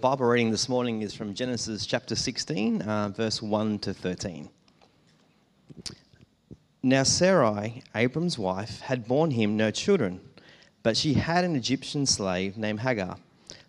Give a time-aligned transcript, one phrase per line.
[0.00, 4.48] Bible reading this morning is from Genesis chapter 16, uh, verse 1 to 13.
[6.82, 10.22] Now, Sarai, Abram's wife, had borne him no children,
[10.82, 13.18] but she had an Egyptian slave named Hagar.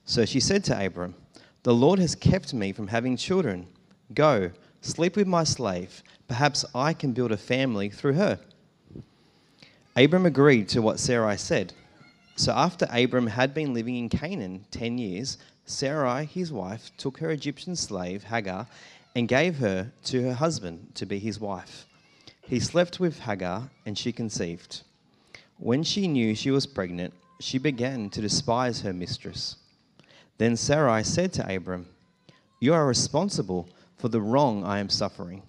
[0.05, 1.15] So she said to Abram,
[1.63, 3.67] The Lord has kept me from having children.
[4.13, 6.01] Go, sleep with my slave.
[6.29, 8.39] Perhaps I can build a family through her.
[9.97, 11.73] Abram agreed to what Sarai said.
[12.37, 17.29] So after Abram had been living in Canaan ten years, Sarai, his wife, took her
[17.29, 18.67] Egyptian slave, Hagar,
[19.15, 21.85] and gave her to her husband to be his wife.
[22.41, 24.81] He slept with Hagar, and she conceived.
[25.57, 29.57] When she knew she was pregnant, she began to despise her mistress.
[30.37, 31.87] Then Sarai said to Abram,
[32.59, 35.43] You are responsible for the wrong I am suffering.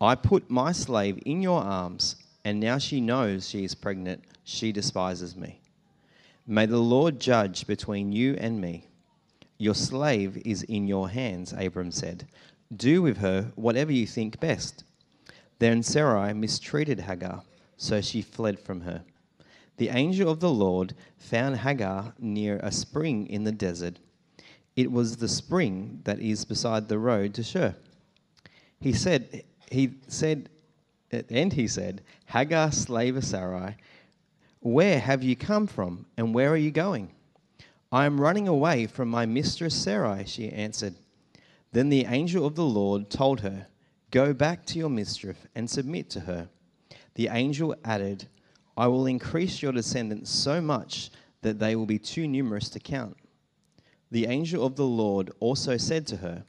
[0.00, 4.24] I put my slave in your arms, and now she knows she is pregnant.
[4.42, 5.60] She despises me.
[6.46, 8.87] May the Lord judge between you and me.
[9.58, 12.28] Your slave is in your hands, Abram said.
[12.74, 14.84] Do with her whatever you think best.
[15.58, 17.42] Then Sarai mistreated Hagar,
[17.76, 19.02] so she fled from her.
[19.76, 23.98] The angel of the Lord found Hagar near a spring in the desert.
[24.76, 27.74] It was the spring that is beside the road to Shur.
[28.80, 30.48] He said, he said,
[31.10, 33.76] and he said, Hagar, slave of Sarai,
[34.60, 37.10] where have you come from, and where are you going?
[37.90, 40.94] I am running away from my mistress Sarai, she answered.
[41.72, 43.66] Then the angel of the Lord told her,
[44.10, 46.48] Go back to your mistress and submit to her.
[47.14, 48.28] The angel added,
[48.76, 51.10] I will increase your descendants so much
[51.42, 53.16] that they will be too numerous to count.
[54.10, 56.44] The angel of the Lord also said to her,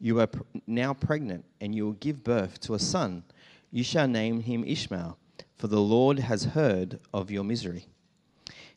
[0.00, 0.28] You are
[0.66, 3.24] now pregnant, and you will give birth to a son.
[3.70, 5.18] You shall name him Ishmael,
[5.56, 7.86] for the Lord has heard of your misery.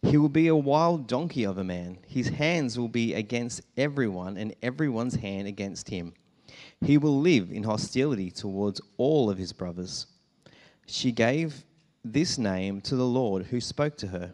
[0.02, 2.00] He will be a wild donkey of a man.
[2.08, 6.14] His hands will be against everyone, and everyone's hand against him.
[6.82, 10.08] He will live in hostility towards all of his brothers.
[10.88, 11.64] She gave
[12.04, 14.34] this name to the Lord who spoke to her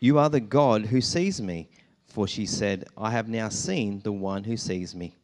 [0.00, 1.68] You are the God who sees me.
[2.06, 5.14] For she said, I have now seen the one who sees me.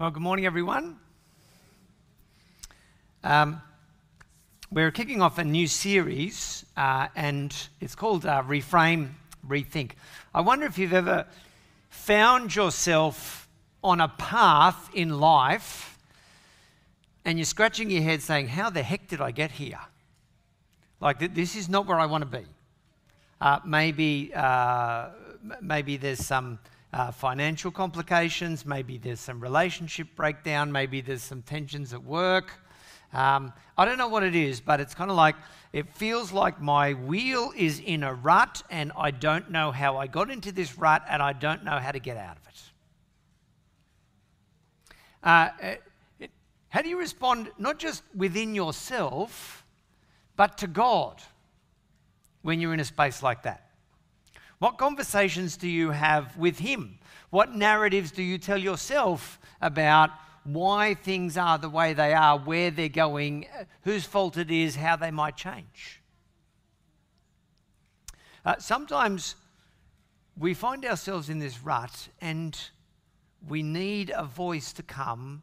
[0.00, 0.96] Well, good morning, everyone.
[3.24, 3.60] Um,
[4.70, 9.08] we're kicking off a new series, uh, and it's called uh, Reframe,
[9.44, 9.94] Rethink.
[10.32, 11.26] I wonder if you've ever
[11.90, 13.48] found yourself
[13.82, 15.98] on a path in life
[17.24, 19.80] and you're scratching your head saying, How the heck did I get here?
[21.00, 22.46] Like, this is not where I want to be.
[23.40, 25.08] Uh, maybe, uh,
[25.60, 26.60] maybe there's some
[26.92, 32.52] uh, financial complications, maybe there's some relationship breakdown, maybe there's some tensions at work.
[33.12, 35.36] Um, I don't know what it is, but it's kind of like
[35.72, 40.06] it feels like my wheel is in a rut and I don't know how I
[40.06, 42.62] got into this rut and I don't know how to get out of it.
[45.22, 45.82] Uh, it,
[46.20, 46.30] it
[46.68, 49.64] how do you respond not just within yourself,
[50.36, 51.22] but to God
[52.42, 53.67] when you're in a space like that?
[54.58, 56.98] What conversations do you have with Him?
[57.30, 60.10] What narratives do you tell yourself about
[60.44, 63.46] why things are the way they are, where they're going,
[63.82, 66.02] whose fault it is, how they might change?
[68.44, 69.34] Uh, sometimes
[70.38, 72.58] we find ourselves in this rut and
[73.46, 75.42] we need a voice to come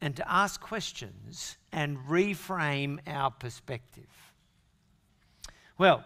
[0.00, 4.32] and to ask questions and reframe our perspective.
[5.78, 6.04] Well,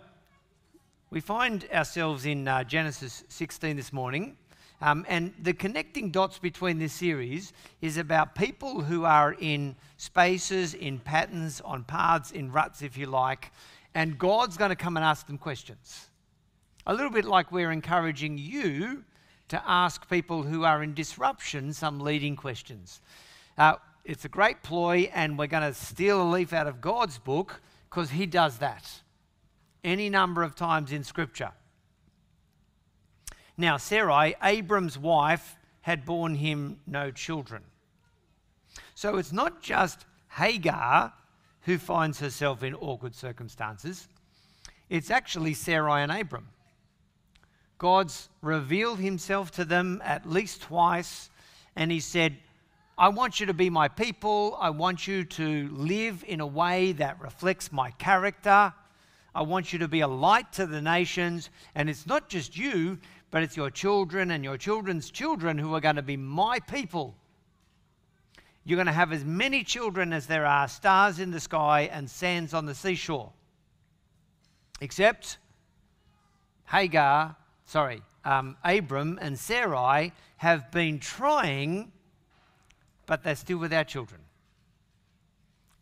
[1.10, 4.36] we find ourselves in uh, Genesis 16 this morning,
[4.82, 10.74] um, and the connecting dots between this series is about people who are in spaces,
[10.74, 13.50] in patterns, on paths, in ruts, if you like,
[13.94, 16.10] and God's going to come and ask them questions.
[16.86, 19.02] A little bit like we're encouraging you
[19.48, 23.00] to ask people who are in disruption some leading questions.
[23.56, 27.19] Uh, it's a great ploy, and we're going to steal a leaf out of God's
[27.19, 29.00] book because He does that
[29.84, 31.52] any number of times in Scripture.
[33.56, 37.62] Now, Sarai, Abram's wife, had borne him no children.
[38.94, 41.12] So it's not just Hagar
[41.62, 44.08] who finds herself in awkward circumstances,
[44.88, 46.48] it's actually Sarai and Abram.
[47.78, 51.31] God's revealed himself to them at least twice,
[51.76, 52.36] and he said,
[52.96, 54.56] I want you to be my people.
[54.60, 58.72] I want you to live in a way that reflects my character.
[59.34, 61.50] I want you to be a light to the nations.
[61.75, 62.98] And it's not just you,
[63.30, 67.14] but it's your children and your children's children who are going to be my people.
[68.64, 72.10] You're going to have as many children as there are stars in the sky and
[72.10, 73.32] sands on the seashore.
[74.80, 75.38] Except
[76.66, 81.92] Hagar, sorry, um, Abram and Sarai have been trying,
[83.06, 84.20] but they're still without children.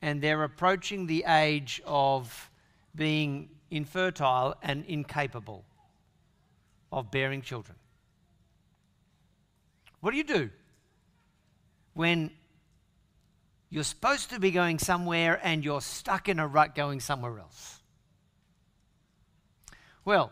[0.01, 2.51] And they're approaching the age of
[2.97, 5.65] being infertile and incapable
[6.91, 7.77] of bearing children.
[10.01, 10.51] What do you do
[11.95, 12.31] when
[13.71, 17.81] you're supposed to be going somewhere and you're stuck in a rut going somewhere else?
[20.05, 20.31] Well,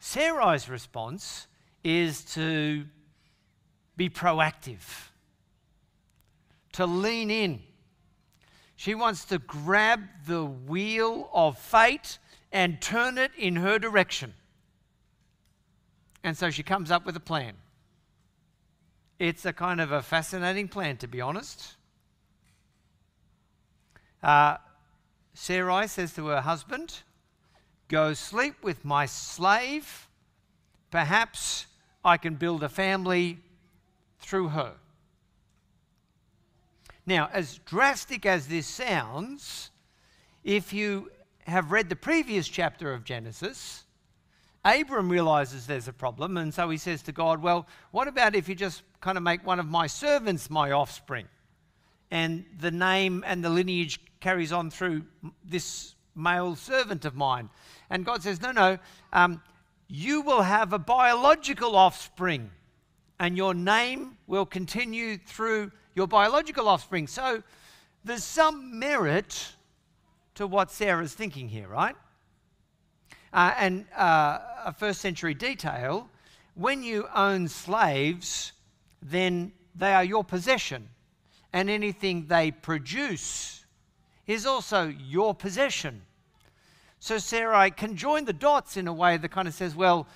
[0.00, 1.46] Sarai's response
[1.84, 2.86] is to
[3.96, 5.10] be proactive,
[6.72, 7.62] to lean in.
[8.82, 12.18] She wants to grab the wheel of fate
[12.50, 14.34] and turn it in her direction.
[16.24, 17.52] And so she comes up with a plan.
[19.20, 21.76] It's a kind of a fascinating plan, to be honest.
[24.20, 24.56] Uh,
[25.32, 27.02] Sarai says to her husband,
[27.86, 30.08] Go sleep with my slave.
[30.90, 31.66] Perhaps
[32.04, 33.38] I can build a family
[34.18, 34.72] through her.
[37.06, 39.70] Now, as drastic as this sounds,
[40.44, 41.10] if you
[41.46, 43.84] have read the previous chapter of Genesis,
[44.64, 48.48] Abram realizes there's a problem, and so he says to God, Well, what about if
[48.48, 51.26] you just kind of make one of my servants my offspring?
[52.12, 55.04] And the name and the lineage carries on through
[55.44, 57.50] this male servant of mine.
[57.90, 58.78] And God says, No, no,
[59.12, 59.42] um,
[59.88, 62.50] you will have a biological offspring,
[63.18, 67.06] and your name will continue through your biological offspring.
[67.06, 67.42] So
[68.04, 69.52] there's some merit
[70.34, 71.96] to what Sarah's thinking here, right?
[73.32, 76.08] Uh, and uh, a first century detail
[76.54, 78.52] when you own slaves,
[79.00, 80.88] then they are your possession,
[81.52, 83.64] and anything they produce
[84.26, 86.02] is also your possession.
[87.00, 90.06] So Sarai can join the dots in a way that kind of says, well,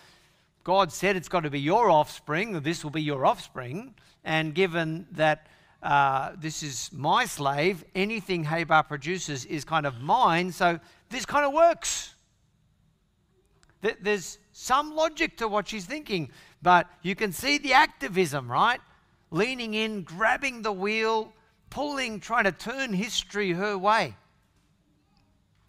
[0.62, 3.94] God said it's got to be your offspring, this will be your offspring,
[4.24, 5.46] and given that
[5.86, 10.80] uh, this is my slave, anything Hagar produces is kind of mine, so
[11.10, 12.12] this kind of works.
[14.00, 18.80] There's some logic to what she's thinking, but you can see the activism, right?
[19.30, 21.32] Leaning in, grabbing the wheel,
[21.70, 24.16] pulling, trying to turn history her way,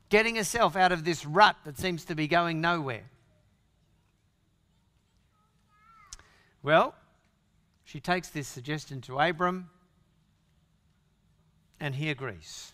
[0.10, 3.04] getting herself out of this rut that seems to be going nowhere.
[6.64, 6.96] Well,
[7.84, 9.70] she takes this suggestion to Abram,
[11.80, 12.74] and he agrees.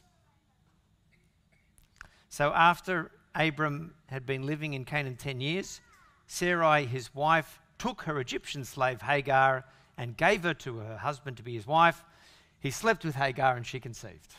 [2.29, 5.81] So after Abram had been living in Canaan 10 years,
[6.27, 9.65] Sarai, his wife, took her Egyptian slave Hagar
[9.97, 12.03] and gave her to her husband to be his wife.
[12.59, 14.35] He slept with Hagar and she conceived.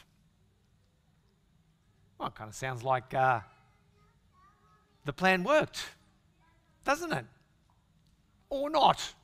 [2.19, 3.41] Well, it kind of sounds like uh,
[5.05, 5.85] the plan worked,
[6.85, 7.27] doesn't it?
[8.49, 9.15] Or not.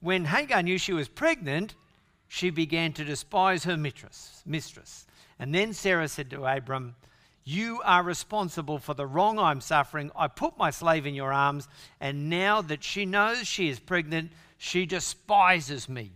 [0.00, 1.74] When Hagar knew she was pregnant,
[2.34, 4.42] she began to despise her mistress.
[4.46, 5.06] mistress.
[5.38, 6.94] And then Sarah said to Abram,
[7.44, 10.10] you are responsible for the wrong I'm suffering.
[10.16, 11.68] I put my slave in your arms,
[12.00, 16.12] and now that she knows she is pregnant, she despises me.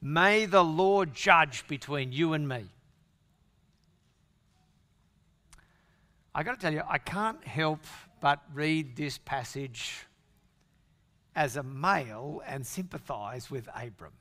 [0.00, 2.66] May the Lord judge between you and me.
[6.32, 7.80] I got to tell you, I can't help
[8.20, 10.06] but read this passage
[11.34, 14.12] as a male and sympathize with Abram.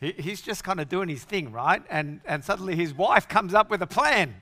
[0.00, 1.82] He, he's just kind of doing his thing, right?
[1.90, 4.34] And, and suddenly his wife comes up with a plan.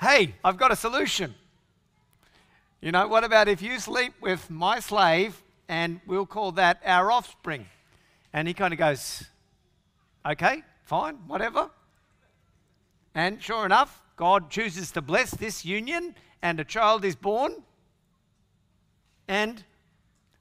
[0.00, 1.34] Hey, I've got a solution.
[2.80, 7.10] You know, what about if you sleep with my slave and we'll call that our
[7.10, 7.66] offspring?
[8.32, 9.24] And he kind of goes,
[10.24, 11.70] okay, fine, whatever.
[13.14, 17.62] And sure enough, God chooses to bless this union and a child is born.
[19.26, 19.64] And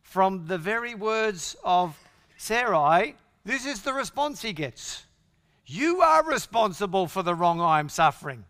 [0.03, 1.97] from the very words of
[2.38, 5.05] Sarai, this is the response he gets
[5.65, 8.45] You are responsible for the wrong I am suffering.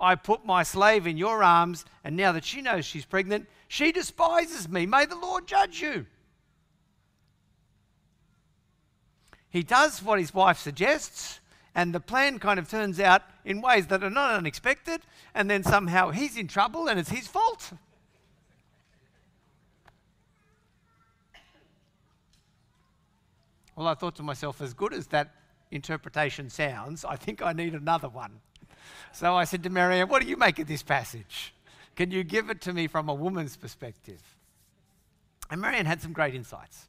[0.00, 3.92] I put my slave in your arms, and now that she knows she's pregnant, she
[3.92, 4.86] despises me.
[4.86, 6.06] May the Lord judge you.
[9.48, 11.40] He does what his wife suggests,
[11.74, 15.00] and the plan kind of turns out in ways that are not unexpected,
[15.34, 17.72] and then somehow he's in trouble and it's his fault.
[23.76, 25.34] Well, I thought to myself, as good as that
[25.70, 28.40] interpretation sounds, I think I need another one.
[29.12, 31.52] So I said to Marianne, What do you make of this passage?
[31.94, 34.22] Can you give it to me from a woman's perspective?
[35.50, 36.88] And Marianne had some great insights.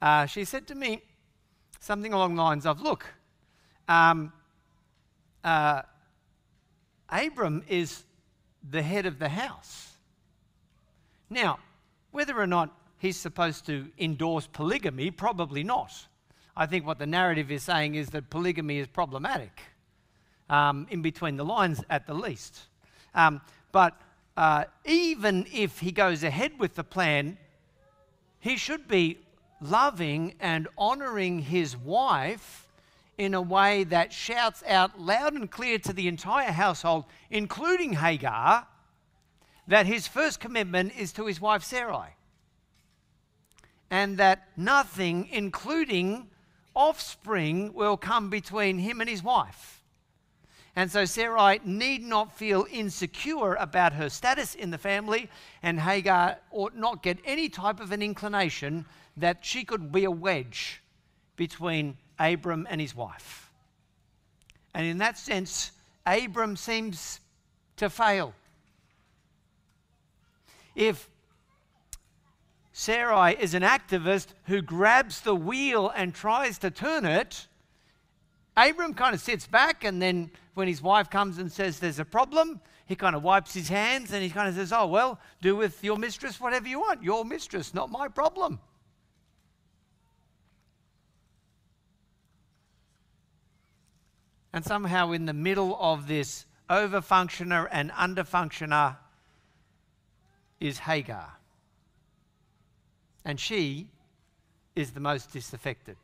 [0.00, 1.02] Uh, she said to me
[1.80, 3.06] something along the lines of Look,
[3.88, 4.32] um,
[5.42, 5.82] uh,
[7.08, 8.04] Abram is
[8.68, 9.92] the head of the house.
[11.30, 11.58] Now,
[12.12, 15.92] whether or not he's supposed to endorse polygamy, probably not.
[16.58, 19.60] I think what the narrative is saying is that polygamy is problematic,
[20.50, 22.62] um, in between the lines at the least.
[23.14, 23.94] Um, but
[24.36, 27.38] uh, even if he goes ahead with the plan,
[28.40, 29.18] he should be
[29.60, 32.66] loving and honoring his wife
[33.18, 38.66] in a way that shouts out loud and clear to the entire household, including Hagar,
[39.68, 42.16] that his first commitment is to his wife Sarai.
[43.92, 46.28] And that nothing, including
[46.78, 49.82] offspring, will come between him and his wife.
[50.76, 55.28] And so Sarai need not feel insecure about her status in the family,
[55.60, 60.10] and Hagar ought not get any type of an inclination that she could be a
[60.10, 60.80] wedge
[61.34, 63.50] between Abram and his wife.
[64.72, 65.72] And in that sense,
[66.06, 67.18] Abram seems
[67.78, 68.34] to fail.
[70.76, 71.08] If
[72.78, 77.48] Sarai is an activist who grabs the wheel and tries to turn it,
[78.56, 82.04] Abram kind of sits back and then when his wife comes and says there's a
[82.04, 85.56] problem, he kind of wipes his hands and he kind of says, Oh, well, do
[85.56, 87.02] with your mistress whatever you want.
[87.02, 88.60] Your mistress, not my problem.
[94.52, 98.98] And somehow, in the middle of this overfunctioner and underfunctioner
[100.60, 101.37] is Hagar.
[103.28, 103.88] And she
[104.74, 105.98] is the most disaffected.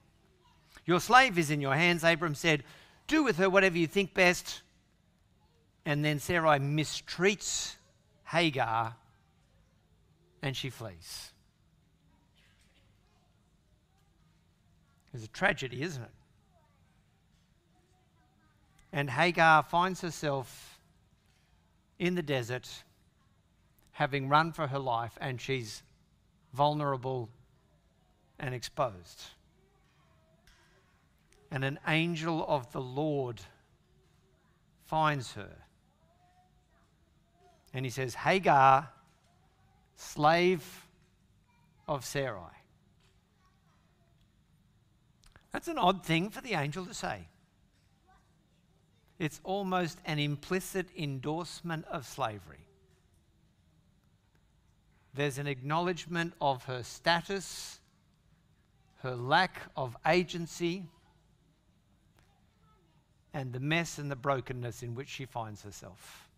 [0.85, 2.63] Your slave is in your hands, Abram said.
[3.07, 4.61] Do with her whatever you think best.
[5.87, 7.77] And then Sarai mistreats
[8.27, 8.95] Hagar
[10.43, 11.33] and she flees.
[15.15, 16.11] It's a tragedy, isn't it?
[18.93, 20.79] And Hagar finds herself
[21.99, 22.69] in the desert,
[23.93, 25.83] having run for her life, and she's
[26.55, 27.29] vulnerable
[28.39, 29.25] and exposed.
[31.51, 33.41] And an angel of the Lord
[34.87, 35.57] finds her.
[37.73, 38.89] And he says, Hagar,
[39.97, 40.87] slave
[41.89, 42.41] of Sarai.
[45.53, 47.29] That's an odd thing for the angel to say.
[49.19, 52.64] It's almost an implicit endorsement of slavery.
[55.15, 57.79] There's an acknowledgement of her status,
[59.03, 60.89] her lack of agency,
[63.33, 66.29] and the mess and the brokenness in which she finds herself.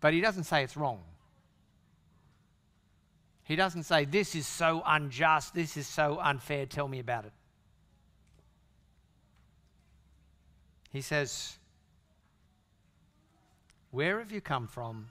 [0.00, 1.02] But he doesn't say it's wrong.
[3.44, 7.32] He doesn't say, This is so unjust, this is so unfair, tell me about it.
[10.90, 11.56] He says,
[13.96, 15.08] Where have you come from?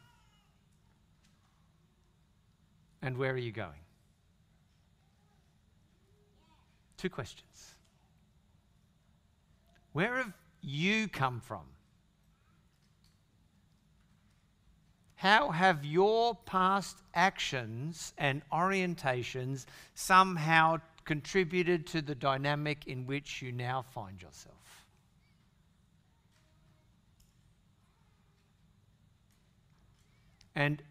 [3.01, 3.82] And where are you going?
[6.96, 7.74] Two questions.
[9.94, 11.63] Where have you come from?
[15.15, 19.65] How have your past actions and orientations
[19.96, 24.85] somehow contributed to the dynamic in which you now find yourself?
[30.56, 30.82] And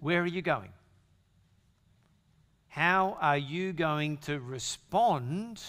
[0.00, 0.70] where are you going?
[2.68, 5.62] How are you going to respond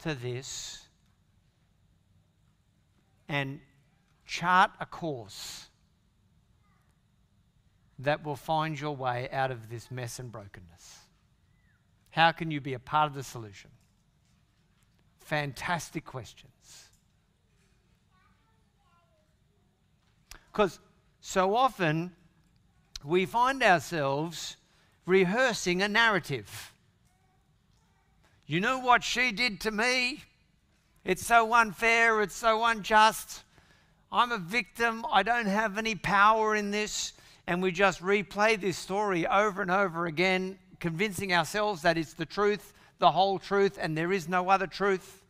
[0.00, 0.84] to this
[3.28, 3.60] and
[4.26, 5.66] chart a course
[8.00, 10.98] that will find your way out of this mess and brokenness?
[12.10, 13.70] How can you be a part of the solution?
[15.20, 16.88] Fantastic questions.
[20.50, 20.80] Because
[21.20, 22.12] so often
[23.04, 24.56] we find ourselves
[25.06, 26.72] rehearsing a narrative.
[28.46, 30.24] You know what she did to me?
[31.04, 33.42] It's so unfair, it's so unjust.
[34.12, 37.12] I'm a victim, I don't have any power in this.
[37.46, 42.26] And we just replay this story over and over again, convincing ourselves that it's the
[42.26, 45.22] truth, the whole truth, and there is no other truth.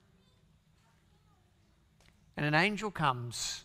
[2.37, 3.65] And an angel comes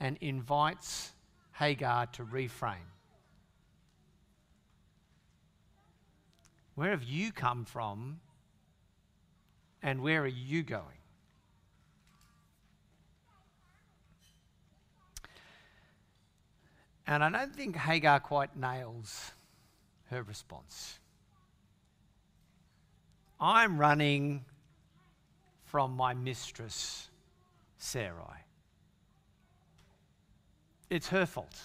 [0.00, 1.12] and invites
[1.52, 2.76] Hagar to reframe.
[6.74, 8.20] Where have you come from
[9.82, 10.84] And where are you going?
[17.06, 19.32] And I don't think Hagar quite nails
[20.10, 20.98] her response.
[23.40, 24.44] I'm running
[25.64, 27.08] from my mistress,
[27.78, 28.44] Sarai.
[30.90, 31.56] It's her fault.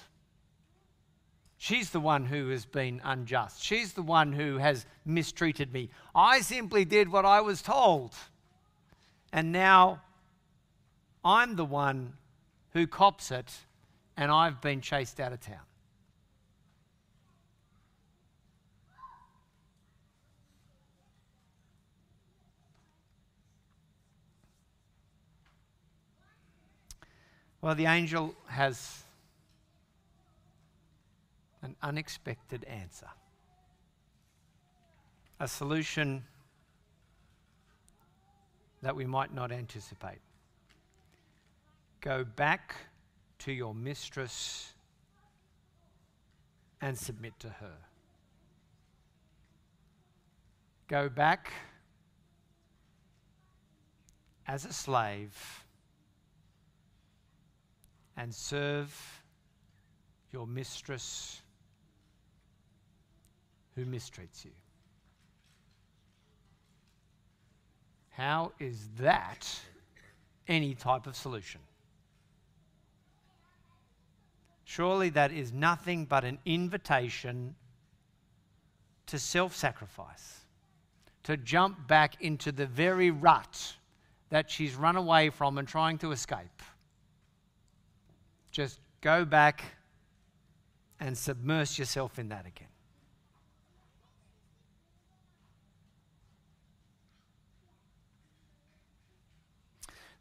[1.57, 3.63] She's the one who has been unjust.
[3.63, 5.89] She's the one who has mistreated me.
[6.13, 8.13] I simply did what I was told.
[9.31, 10.01] And now
[11.23, 12.13] I'm the one
[12.71, 13.51] who cops it,
[14.17, 15.59] and I've been chased out of town.
[27.61, 29.03] Well, the angel has
[31.63, 33.07] an unexpected answer,
[35.39, 36.23] a solution
[38.81, 40.19] that we might not anticipate.
[42.01, 42.75] Go back
[43.39, 44.73] to your mistress
[46.81, 47.77] and submit to her.
[50.89, 51.53] Go back
[54.45, 55.63] as a slave
[58.17, 59.23] and serve
[60.33, 61.41] your mistress
[63.75, 64.51] who mistreats you.
[68.09, 69.47] How is that
[70.47, 71.61] any type of solution?
[74.65, 77.55] Surely that is nothing but an invitation
[79.07, 80.41] to self sacrifice,
[81.23, 83.75] to jump back into the very rut
[84.29, 86.61] that she's run away from and trying to escape.
[88.51, 89.63] Just go back
[90.99, 92.72] and submerge yourself in that again.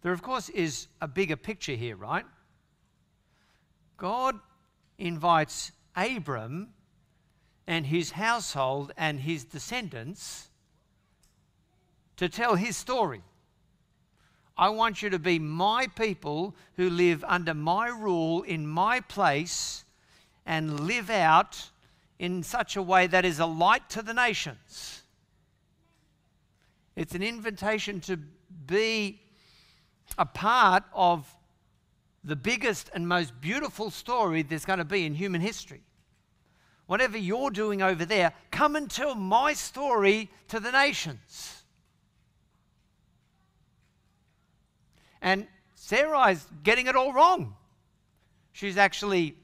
[0.02, 2.26] There, of course, is a bigger picture here, right?
[3.97, 4.38] God
[4.98, 6.70] invites Abram
[7.66, 10.48] and his household and his descendants
[12.16, 13.22] to tell his story.
[14.57, 19.85] I want you to be my people who live under my rule in my place
[20.44, 21.70] and live out
[22.18, 25.03] in such a way that is a light to the nations.
[26.96, 28.18] It's an invitation to
[28.66, 29.21] be
[30.18, 31.27] a part of
[32.25, 35.83] the biggest and most beautiful story there's going to be in human history.
[36.87, 41.62] Whatever you're doing over there, come and tell my story to the nations.
[45.20, 47.55] And Sarai's getting it all wrong.
[48.53, 49.37] She's actually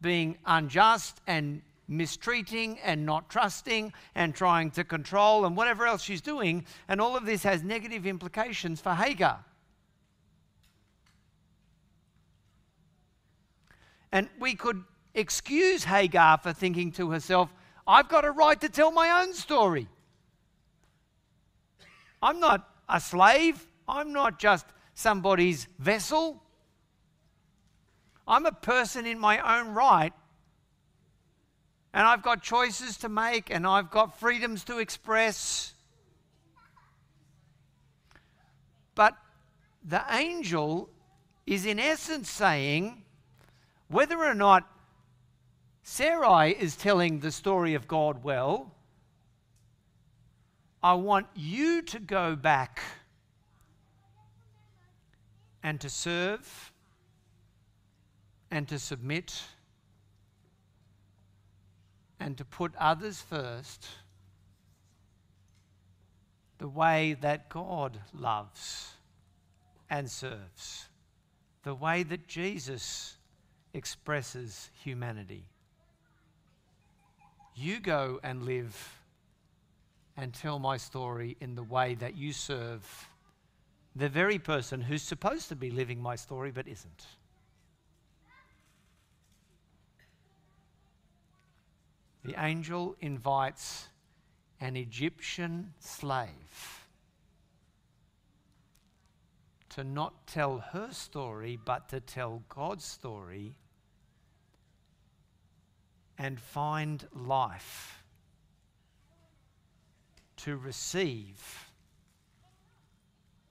[0.00, 6.20] being unjust and mistreating and not trusting and trying to control and whatever else she's
[6.20, 6.64] doing.
[6.88, 9.44] And all of this has negative implications for Hagar.
[14.12, 14.82] And we could
[15.14, 17.52] excuse Hagar for thinking to herself,
[17.86, 19.88] I've got a right to tell my own story.
[22.22, 23.66] I'm not a slave.
[23.88, 26.42] I'm not just somebody's vessel.
[28.26, 30.12] I'm a person in my own right.
[31.94, 35.72] And I've got choices to make and I've got freedoms to express.
[38.94, 39.16] But
[39.82, 40.90] the angel
[41.46, 43.04] is, in essence, saying
[43.88, 44.68] whether or not
[45.82, 48.74] Sarai is telling the story of God well,
[50.82, 52.80] I want you to go back
[55.62, 56.72] and to serve
[58.50, 59.42] and to submit
[62.20, 63.86] and to put others first
[66.58, 68.92] the way that God loves
[69.88, 70.86] and serves,
[71.62, 73.17] the way that Jesus
[73.74, 75.44] expresses humanity.
[77.54, 79.00] You go and live
[80.16, 83.08] and tell my story in the way that you serve
[83.94, 87.06] the very person who's supposed to be living my story but isn't.
[92.24, 93.88] The angel invites
[94.60, 96.77] an Egyptian slave
[99.78, 103.54] to not tell her story, but to tell God's story
[106.18, 108.02] and find life,
[110.38, 111.70] to receive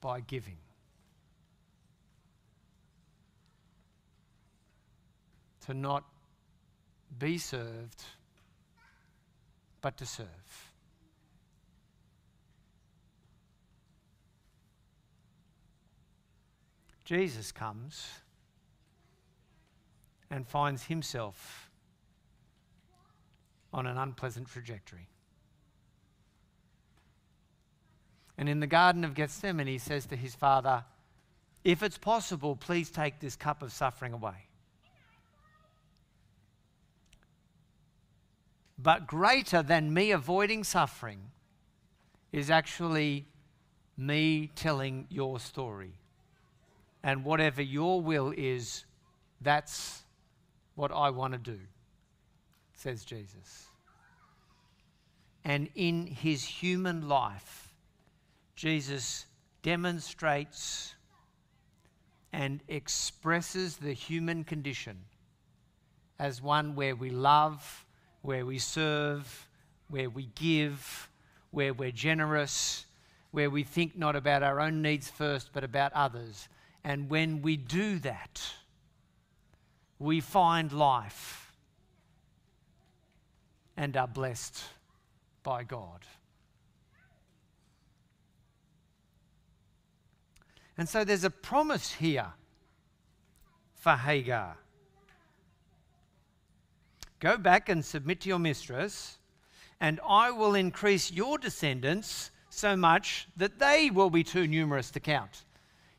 [0.02, 0.58] by giving.
[5.64, 6.04] To not
[7.18, 8.04] be served,
[9.80, 10.67] but to serve.
[17.08, 18.06] Jesus comes
[20.30, 21.70] and finds himself
[23.72, 25.08] on an unpleasant trajectory.
[28.36, 30.84] And in the Garden of Gethsemane, he says to his father,
[31.64, 34.44] If it's possible, please take this cup of suffering away.
[38.78, 41.30] But greater than me avoiding suffering
[42.32, 43.24] is actually
[43.96, 45.94] me telling your story.
[47.08, 48.84] And whatever your will is,
[49.40, 50.02] that's
[50.74, 51.58] what I want to do,
[52.74, 53.68] says Jesus.
[55.42, 57.72] And in his human life,
[58.56, 59.24] Jesus
[59.62, 60.96] demonstrates
[62.30, 64.98] and expresses the human condition
[66.18, 67.86] as one where we love,
[68.20, 69.48] where we serve,
[69.88, 71.08] where we give,
[71.52, 72.84] where we're generous,
[73.30, 76.50] where we think not about our own needs first, but about others.
[76.84, 78.40] And when we do that,
[79.98, 81.52] we find life
[83.76, 84.62] and are blessed
[85.42, 86.00] by God.
[90.76, 92.32] And so there's a promise here
[93.74, 94.56] for Hagar.
[97.20, 99.18] Go back and submit to your mistress,
[99.80, 105.00] and I will increase your descendants so much that they will be too numerous to
[105.00, 105.44] count.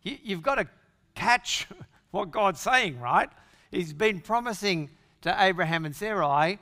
[0.04, 0.68] You've got to
[1.16, 1.68] catch
[2.12, 3.30] what God's saying, right?
[3.72, 4.90] He's been promising
[5.22, 6.60] to Abraham and Sarai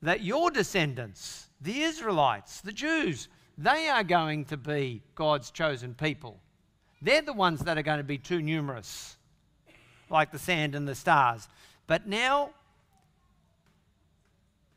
[0.00, 6.40] that your descendants, the Israelites, the Jews, they are going to be God's chosen people.
[7.00, 9.16] They're the ones that are going to be too numerous,
[10.08, 11.48] like the sand and the stars.
[11.86, 12.50] But now,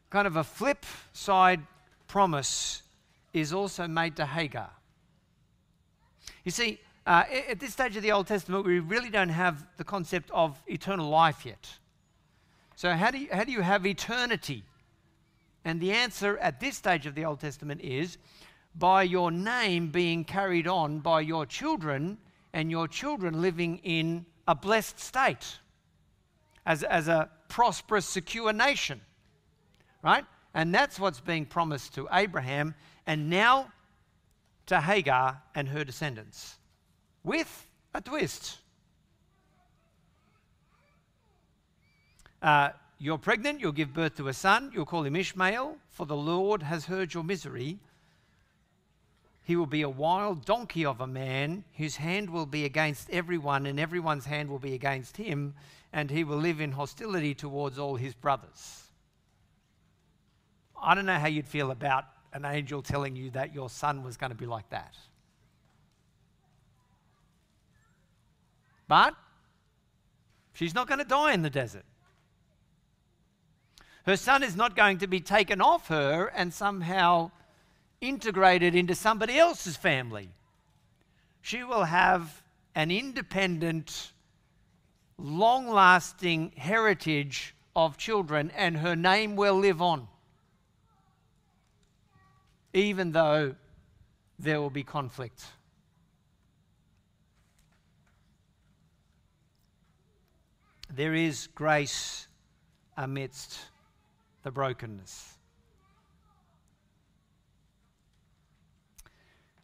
[0.09, 1.61] kind of a flip side
[2.07, 2.81] promise
[3.33, 4.71] is also made to Hagar.
[6.43, 9.83] You see, uh, at this stage of the Old Testament, we really don't have the
[9.83, 11.69] concept of eternal life yet.
[12.75, 14.63] So, how do you, how do you have eternity?
[15.63, 18.17] And the answer at this stage of the Old Testament is
[18.73, 22.17] by your name being carried on by your children
[22.53, 25.59] and your children living in a blessed state
[26.65, 28.99] as, as a prosperous, secure nation.
[30.03, 30.25] Right?
[30.53, 33.71] And that's what's being promised to Abraham and now
[34.67, 36.57] to Hagar and her descendants
[37.25, 38.59] with a twist.
[42.41, 46.15] Uh, you're pregnant, you'll give birth to a son, you'll call him Ishmael, for the
[46.15, 47.79] Lord has heard your misery
[49.45, 53.67] he will be a wild donkey of a man whose hand will be against everyone,
[53.67, 55.53] and everyone's hand will be against him,
[55.93, 58.87] and he will live in hostility towards all his brothers.
[60.81, 64.17] I don't know how you'd feel about an angel telling you that your son was
[64.17, 64.95] going to be like that.
[68.87, 69.15] But
[70.53, 71.85] she's not going to die in the desert.
[74.05, 77.31] Her son is not going to be taken off her and somehow
[78.01, 80.29] integrated into somebody else's family.
[81.41, 82.43] She will have
[82.75, 84.11] an independent,
[85.17, 90.07] long lasting heritage of children, and her name will live on,
[92.73, 93.55] even though
[94.37, 95.45] there will be conflict.
[100.95, 102.29] There is grace
[102.95, 103.59] amidst
[104.43, 105.37] the brokenness.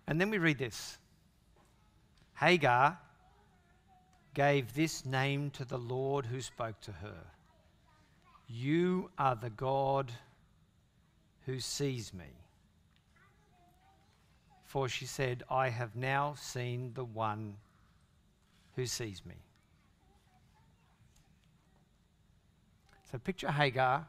[0.07, 0.97] And then we read this
[2.37, 2.99] Hagar
[4.33, 7.23] gave this name to the Lord who spoke to her
[8.49, 10.11] You are the God
[11.45, 12.25] who sees me.
[14.65, 17.55] For she said, I have now seen the one
[18.75, 19.35] who sees me.
[23.11, 24.07] So picture Hagar,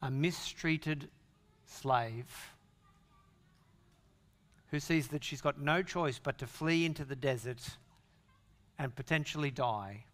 [0.00, 1.08] a mistreated
[1.66, 2.54] slave
[4.70, 7.76] who sees that she's got no choice but to flee into the desert
[8.78, 10.04] and potentially die.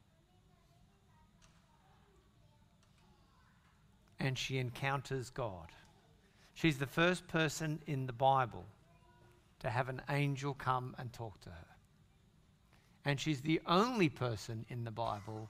[4.19, 5.69] And she encounters God.
[6.55, 8.65] She's the first person in the Bible
[9.61, 11.67] to have an angel come and talk to her.
[13.05, 15.49] And she's the only person in the Bible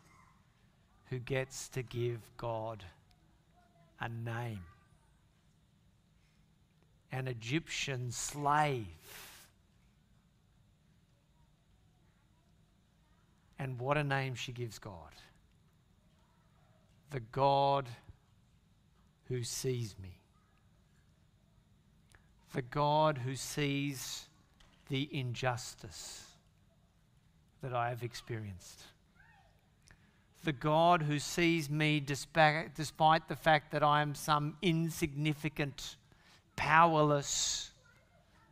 [1.10, 2.84] who gets to give God
[4.00, 4.64] a name
[7.14, 8.86] an Egyptian slave.
[13.56, 15.12] And what a name she gives God
[17.10, 17.86] the God
[19.28, 20.18] who sees me,
[22.52, 24.26] the God who sees
[24.88, 26.24] the injustice,
[27.62, 28.82] that I have experienced.
[30.44, 35.96] The God who sees me despite, the fact that I am some insignificant,
[36.54, 37.70] powerless,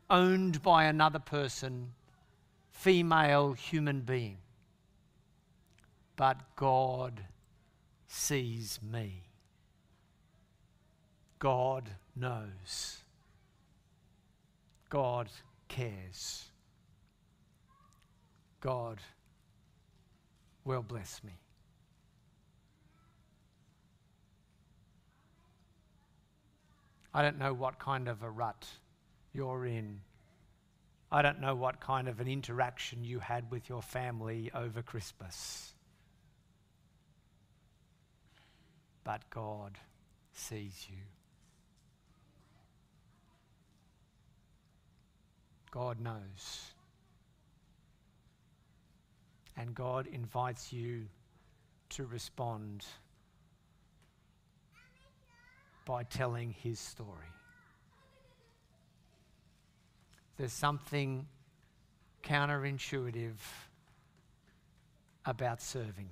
[0.08, 1.92] owned by another person,
[2.70, 4.38] female human being.
[6.16, 7.24] But God
[8.06, 9.24] sees me.
[11.38, 13.02] God knows.
[14.88, 15.28] God
[15.68, 16.46] cares.
[18.60, 18.98] God
[20.64, 21.32] will bless me.
[27.14, 28.66] I don't know what kind of a rut
[29.32, 30.00] you're in.
[31.10, 35.74] I don't know what kind of an interaction you had with your family over Christmas.
[39.04, 39.78] But God
[40.32, 40.96] sees you.
[45.70, 46.72] God knows.
[49.56, 51.06] And God invites you
[51.90, 52.86] to respond
[55.84, 57.26] by telling his story.
[60.36, 61.26] There's something
[62.22, 63.34] counterintuitive
[65.24, 66.10] about serving.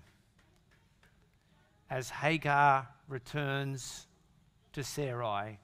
[1.88, 4.06] As Hagar returns
[4.72, 5.58] to Sarai,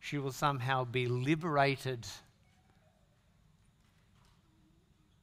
[0.00, 2.06] she will somehow be liberated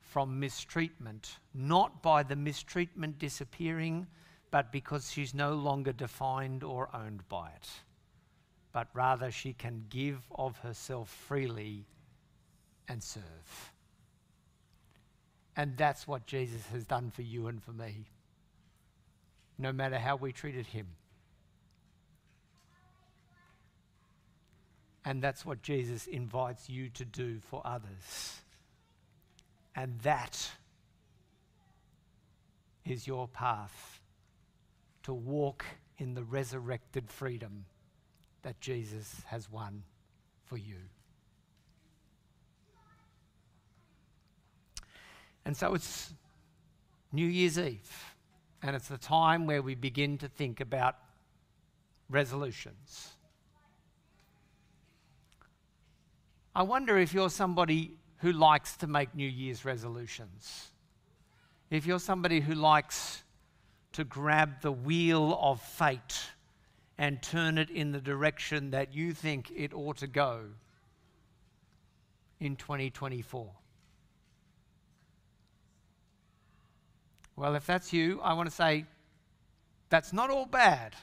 [0.02, 4.08] from mistreatment, not by the mistreatment disappearing,
[4.52, 7.70] but because she's no longer defined or owned by it,
[8.74, 11.86] but rather she can give of herself freely
[12.90, 13.72] and serve.
[15.56, 18.06] And that's what Jesus has done for you and for me,
[19.58, 20.88] no matter how we treated him.
[25.04, 28.42] And that's what Jesus invites you to do for others.
[29.76, 30.52] And that
[32.86, 34.01] is your path
[35.04, 35.66] to walk
[35.98, 37.66] in the resurrected freedom
[38.44, 39.84] that Jesus has won
[40.46, 40.78] for you.
[45.46, 46.14] And so it's
[47.12, 48.16] New Year's Eve,
[48.62, 50.96] and it's the time where we begin to think about
[52.10, 53.10] resolutions.
[56.56, 60.70] I wonder if you're somebody who likes to make New Year's resolutions.
[61.70, 63.24] If you're somebody who likes
[63.94, 66.32] to grab the wheel of fate
[66.98, 70.42] and turn it in the direction that you think it ought to go
[72.40, 73.50] in 2024.
[77.36, 78.86] Well, if that's you, I want to say
[79.90, 80.96] that's not all bad.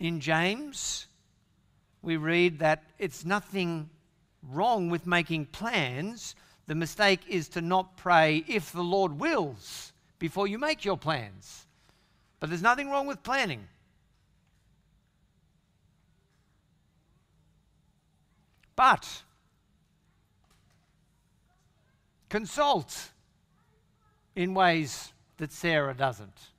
[0.00, 1.06] In James,
[2.02, 3.88] we read that it's nothing
[4.50, 6.34] wrong with making plans.
[6.66, 11.66] The mistake is to not pray if the Lord wills before you make your plans.
[12.38, 13.68] But there's nothing wrong with planning.
[18.76, 19.22] But
[22.28, 23.10] consult
[24.34, 26.50] in ways that Sarah doesn't.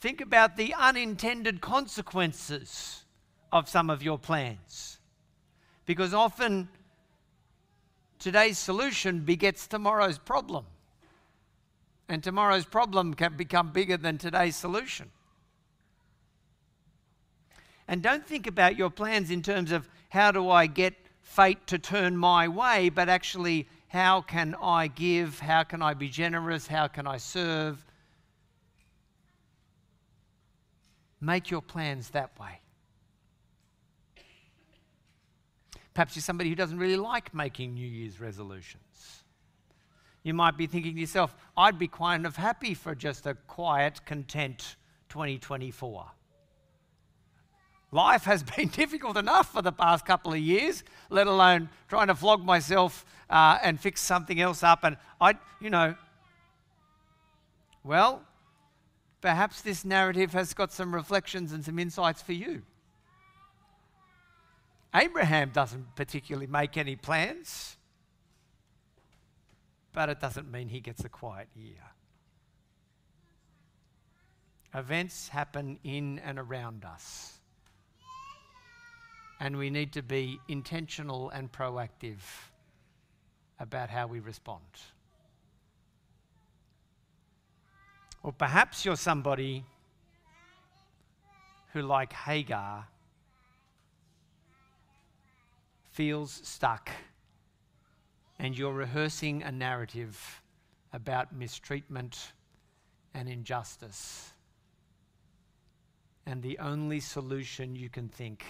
[0.00, 3.04] Think about the unintended consequences
[3.50, 4.98] of some of your plans.
[5.86, 6.68] Because often
[8.18, 10.64] today's solution begets tomorrow's problem.
[12.08, 15.10] And tomorrow's problem can become bigger than today's solution.
[17.88, 21.78] And don't think about your plans in terms of how do I get fate to
[21.78, 25.40] turn my way, but actually, how can I give?
[25.40, 26.66] How can I be generous?
[26.66, 27.84] How can I serve?
[31.20, 32.60] Make your plans that way.
[35.96, 39.24] Perhaps you're somebody who doesn't really like making New Year's resolutions.
[40.24, 44.04] You might be thinking to yourself, I'd be kind enough happy for just a quiet,
[44.04, 44.76] content
[45.08, 46.04] 2024.
[47.92, 52.14] Life has been difficult enough for the past couple of years, let alone trying to
[52.14, 54.84] flog myself uh, and fix something else up.
[54.84, 55.94] And I, you know,
[57.82, 58.20] well,
[59.22, 62.64] perhaps this narrative has got some reflections and some insights for you.
[64.96, 67.76] Abraham doesn't particularly make any plans,
[69.92, 71.82] but it doesn't mean he gets a quiet year.
[74.74, 77.40] Events happen in and around us,
[79.38, 82.20] and we need to be intentional and proactive
[83.60, 84.64] about how we respond.
[88.22, 89.64] Or perhaps you're somebody
[91.74, 92.86] who, like Hagar,
[95.96, 96.90] feels stuck
[98.38, 100.42] and you're rehearsing a narrative
[100.92, 102.34] about mistreatment
[103.14, 104.30] and injustice,
[106.26, 108.44] and the only solution you can think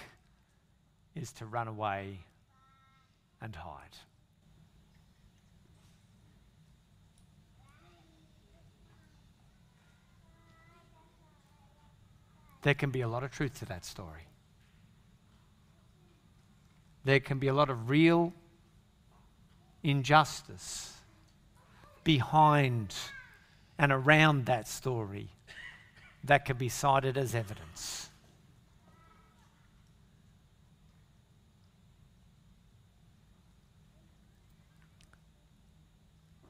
[1.15, 2.19] is to run away
[3.41, 3.97] and hide.
[12.63, 14.27] There can be a lot of truth to that story.
[17.07, 18.33] There can be a lot of real
[19.85, 20.93] injustice
[22.03, 22.97] behind
[23.79, 25.29] and around that story
[26.25, 28.11] that can be cited as evidence.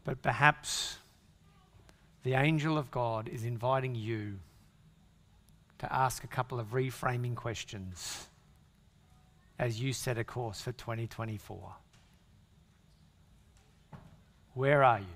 [0.05, 0.97] But perhaps
[2.23, 4.38] the angel of God is inviting you
[5.81, 8.29] to ask a couple of reframing questions
[9.59, 11.75] as you set a course for 2024.
[14.55, 15.07] Where are you?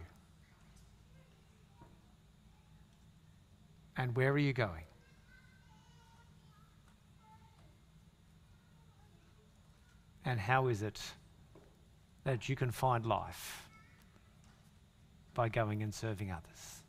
[3.97, 4.85] And where are you going?
[10.25, 11.01] And how is it
[12.25, 13.69] that you can find life
[15.35, 16.83] by going and serving others?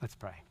[0.00, 0.42] Let's pray.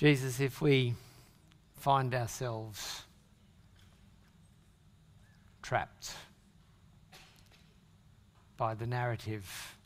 [0.00, 0.94] Jesus, if we
[1.74, 3.02] find ourselves
[5.60, 6.14] trapped
[8.56, 9.76] by the narrative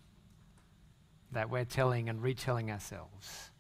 [1.33, 3.51] that we're telling and retelling ourselves,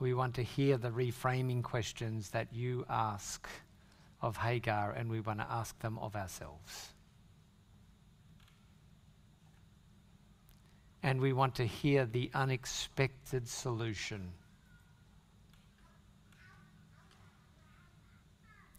[0.00, 3.48] we want to hear the reframing questions that you ask
[4.20, 6.88] of Hagar, and we want to ask them of ourselves.
[11.08, 14.28] And we want to hear the unexpected solution.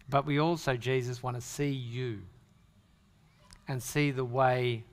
[0.07, 2.21] But we also, Jesus, want to see you
[3.67, 4.83] and see the way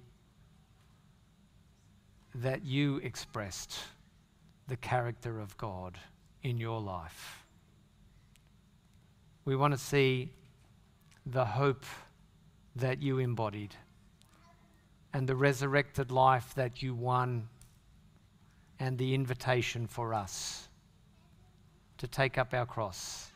[2.37, 3.81] that you expressed
[4.67, 5.99] the character of God
[6.43, 7.45] in your life.
[9.45, 10.31] We want to see
[11.27, 11.85] the hope
[12.77, 13.77] that you embodied
[15.17, 17.49] and the resurrected life that you won
[18.79, 20.69] and the invitation for us
[21.97, 23.31] to take up our cross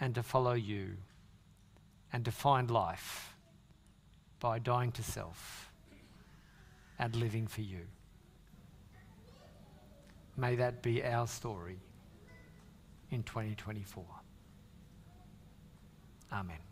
[0.00, 0.96] and to follow you
[2.12, 3.36] and to find life
[4.40, 5.70] by dying to self
[6.98, 7.86] and living for you.
[10.36, 11.78] May that be our story
[13.12, 14.04] in 2024.
[16.32, 16.69] Amen.